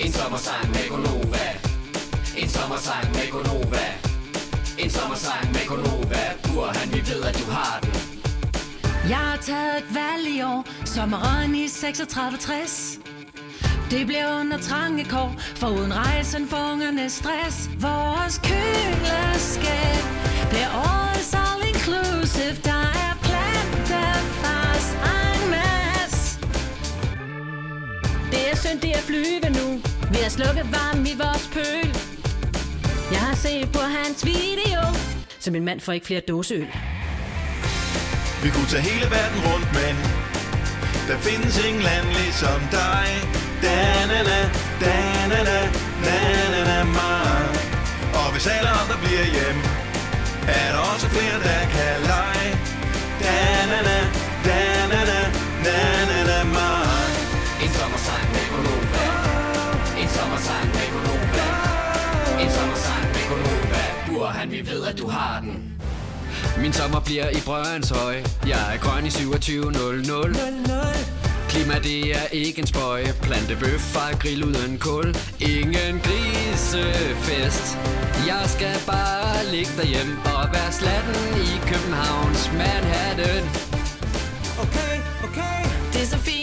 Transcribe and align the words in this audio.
En 0.00 0.12
sommersang 0.12 0.70
med 0.70 0.88
Gonova. 0.88 1.46
En 2.36 2.48
sommersang 2.48 3.12
med 3.12 3.30
Gonova. 3.30 3.86
En 4.78 4.90
sommersang 4.90 5.52
med 5.52 5.66
Gonova. 5.68 6.22
Burhan, 6.42 6.92
vi 6.92 7.00
ved 7.10 7.22
at 7.24 7.38
du 7.38 7.50
har 7.50 7.80
den. 7.82 7.90
Jeg 9.08 9.16
har 9.18 9.36
taget 9.36 9.78
et 9.78 9.94
valg 9.94 10.26
i 10.36 10.42
år, 10.42 10.66
sommeren 10.84 11.54
i 11.54 11.68
3660. 11.68 12.98
Det 13.90 14.06
bliver 14.06 14.40
under 14.40 14.58
trange 14.58 15.04
kår, 15.04 15.34
for 15.56 15.68
uden 15.68 15.94
rejsen 15.94 16.48
for 16.48 16.72
ungerne 16.72 17.10
stress. 17.10 17.70
Vores 17.80 18.38
køleskab 18.38 20.04
bliver 20.50 20.70
årets 20.74 21.11
synd, 28.62 28.80
det 28.80 28.92
er 28.98 29.02
flyve 29.10 29.48
nu. 29.58 29.66
Vi 30.14 30.18
har 30.24 30.30
slukket 30.38 30.66
varm 30.78 31.00
i 31.12 31.14
vores 31.24 31.46
pøl. 31.56 31.88
Jeg 33.14 33.20
har 33.26 33.36
set 33.44 33.68
på 33.72 33.82
hans 33.98 34.18
video, 34.32 34.82
så 35.42 35.50
min 35.50 35.64
mand 35.64 35.80
får 35.80 35.92
ikke 35.92 36.06
flere 36.06 36.22
dåseøl. 36.28 36.68
Vi 38.42 38.48
kunne 38.54 38.68
tage 38.72 38.84
hele 38.90 39.06
verden 39.16 39.40
rundt, 39.48 39.68
men 39.78 39.94
der 41.08 41.16
findes 41.28 41.54
ingen 41.66 41.82
land 41.90 42.06
ligesom 42.20 42.60
dig. 42.80 43.06
Da-na-na, 43.64 44.40
da-na-na, 44.82 45.58
na-na-na, 46.06 46.78
mig. 46.98 47.44
Og 48.20 48.28
hvis 48.32 48.46
alle 48.54 48.70
andre 48.80 48.96
bliver 49.04 49.26
hjem, 49.36 49.58
er 50.58 50.68
der 50.74 50.80
også 50.92 51.06
flere, 51.14 51.36
der 51.48 51.60
kan 51.74 51.91
Burhan, 64.42 64.50
vi 64.50 64.70
ved 64.70 64.84
at 64.84 64.98
du 64.98 65.08
har 65.08 65.40
den. 65.40 65.72
Min 66.58 66.72
sommer 66.72 67.00
bliver 67.00 67.28
i 67.28 67.40
Brøndshøj 67.44 68.16
Jeg 68.46 68.74
er 68.74 68.78
grøn 68.78 69.06
i 69.06 69.10
2700 69.10 70.34
Klima 71.48 71.74
det 71.78 72.16
er 72.16 72.26
ikke 72.32 72.60
en 72.60 72.66
spøj 72.66 73.04
Plantebøf, 73.22 73.80
far, 73.80 74.12
grill 74.18 74.44
uden 74.44 74.78
kul. 74.78 75.16
Ingen 75.40 76.00
grisefest. 76.06 77.78
Jeg 78.26 78.42
skal 78.46 78.76
bare 78.86 79.46
ligge 79.54 79.72
derhjemme 79.76 80.14
Og 80.24 80.48
være 80.52 80.72
slatten 80.72 81.14
i 81.36 81.50
Københavns 81.70 82.50
Manhattan. 82.52 83.44
Okay, 84.64 84.96
okay, 85.26 85.60
Det 85.92 86.02
er 86.02 86.06
så 86.06 86.18
fint, 86.18 86.41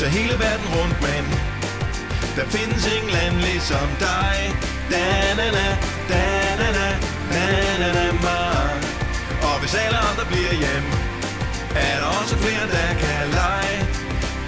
Tage 0.00 0.12
hele 0.12 0.36
verden 0.38 0.68
rundt, 0.76 0.98
men 1.02 1.24
der 2.36 2.46
findes 2.56 2.82
ingen 2.96 3.10
land 3.10 3.36
ligesom 3.48 3.88
dig. 4.08 4.36
Da-na-na, 4.90 5.68
da-na-na, 6.12 6.88
na-na-na, 7.34 8.12
mig. 8.26 8.70
Og 9.48 9.56
hvis 9.60 9.74
alle 9.74 9.98
andre 10.08 10.24
bliver 10.30 10.54
hjem, 10.64 10.86
er 11.74 11.96
der 12.00 12.08
også 12.20 12.36
flere, 12.44 12.64
der 12.76 12.88
kan 13.04 13.24
lege. 13.40 13.78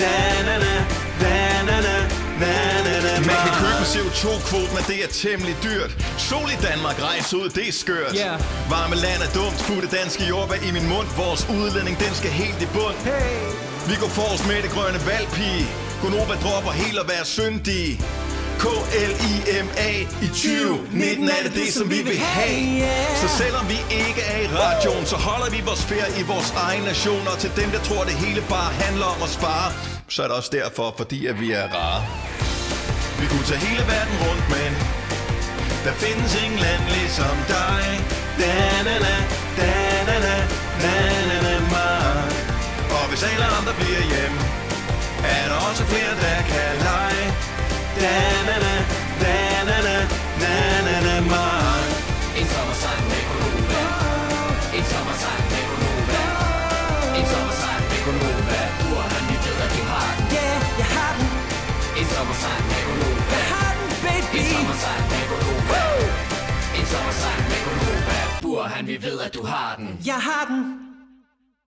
Da-na-na, 0.00 0.74
da-na-na, 1.22 1.96
na-na-na, 2.42 3.12
Man 3.30 3.38
kan 3.46 3.54
købe 3.62 3.80
en 3.84 3.88
CO2-kvote, 3.94 4.70
men 4.76 4.84
det 4.90 4.98
er 5.04 5.10
temmelig 5.24 5.56
dyrt. 5.62 5.90
Sol 6.18 6.48
i 6.56 6.58
Danmark, 6.68 6.96
rejse 7.02 7.36
ud, 7.36 7.48
det 7.48 7.68
er 7.68 7.72
skørt. 7.72 8.14
Yeah. 8.16 8.40
Varme 8.70 8.96
land 9.04 9.20
er 9.26 9.30
dumt, 9.38 9.58
putte 9.68 9.88
danske 9.98 10.24
jordbær 10.24 10.58
i 10.68 10.70
min 10.76 10.86
mund. 10.92 11.08
Vores 11.16 11.42
udledning, 11.58 11.98
den 12.04 12.12
skal 12.14 12.30
helt 12.30 12.60
i 12.62 12.68
bund. 12.76 12.96
Hey, 13.04 13.77
vi 13.90 13.96
går 14.02 14.08
forrest 14.20 14.46
med 14.50 14.58
det 14.64 14.70
grønne 14.76 15.00
valgpige 15.12 15.62
Gonova 16.02 16.34
dropper 16.44 16.72
helt 16.82 16.98
at 17.02 17.08
være 17.14 17.24
syndige 17.24 17.92
K-L-I-M-A 18.62 19.90
I 20.26 20.28
2019 20.28 21.28
er 21.36 21.42
det 21.46 21.54
det, 21.60 21.68
som 21.78 21.86
vi 21.90 22.00
vil 22.08 22.18
have. 22.18 22.88
Så 23.22 23.28
selvom 23.42 23.64
vi 23.74 23.78
ikke 24.06 24.22
er 24.32 24.40
i 24.46 24.48
radioen 24.60 25.06
Så 25.12 25.16
holder 25.16 25.48
vi 25.56 25.60
vores 25.70 25.84
ferie 25.92 26.12
i 26.22 26.24
vores 26.32 26.50
egen 26.66 26.82
nation 26.90 27.24
Og 27.32 27.38
til 27.42 27.50
dem, 27.60 27.68
der 27.74 27.80
tror, 27.88 28.02
det 28.04 28.16
hele 28.24 28.40
bare 28.56 28.70
handler 28.84 29.06
om 29.14 29.20
at 29.26 29.30
spare 29.38 29.68
Så 30.08 30.18
er 30.22 30.26
det 30.28 30.36
også 30.36 30.52
derfor, 30.60 30.94
fordi 31.00 31.26
at 31.30 31.36
vi 31.40 31.48
er 31.52 31.66
rare. 31.78 32.02
Vi 33.20 33.26
kunne 33.32 33.46
tage 33.50 33.60
hele 33.68 33.84
verden 33.94 34.16
rundt, 34.26 34.44
men 34.56 34.70
der 35.84 35.92
findes 36.04 36.32
ingen 36.44 36.58
land 36.66 36.82
ligesom 36.96 37.36
dig. 37.54 37.67
Og 43.18 43.24
hvis 43.24 43.32
alle 43.32 43.46
andre 43.58 43.74
bliver 43.80 44.04
hjem. 44.12 44.34
Er 45.36 45.44
der 45.50 45.58
også 45.68 45.82
flere, 45.92 46.12
der 46.24 46.38
kan 46.50 46.72
lege? 46.86 47.26
Da-na-na, 48.02 48.74
da-na-na, 49.22 49.96
na-na-na, 50.42 51.14
mig 51.32 51.82
En 52.38 52.46
sommersang 52.54 53.02
med 53.10 53.22
Gonova 53.28 53.84
En 54.78 54.84
sommersang 54.92 55.42
med 55.52 55.62
Gonova 55.70 56.24
En 57.18 57.26
sommersang 57.32 57.82
med 57.90 58.00
Gonova 58.06 58.60
Burhan, 58.80 59.22
vi 59.30 59.36
ved 59.44 59.56
at 59.64 59.70
du 59.76 59.82
har 59.92 60.10
den. 60.18 60.26
Yeah, 60.38 60.58
jeg 60.80 60.88
har 60.96 61.12
den, 61.18 61.28
En 62.00 62.06
sommersang 62.14 62.62
med 62.70 62.80
Gonova 62.86 63.36
jeg 63.36 63.44
har 63.52 63.70
den, 63.78 63.88
baby. 64.06 64.36
En 64.38 64.46
sommersang 64.54 65.02
med 65.12 65.24
Gonova 65.30 65.82
En 66.78 66.86
sommersang 66.92 67.40
med 67.50 67.60
Gonova 67.66 68.18
Burhan, 68.42 68.84
vi 68.90 68.96
ved 69.06 69.18
at 69.26 69.34
du 69.36 69.42
har 69.52 69.70
den. 69.78 69.88
Jeg 70.10 70.20
har 70.28 70.44
den, 70.50 70.87